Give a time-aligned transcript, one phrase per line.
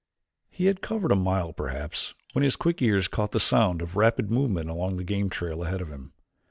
[0.49, 4.31] He had covered a mile perhaps when his quick ears caught the sound of rapid
[4.31, 6.13] movement along the game trail ahead of him.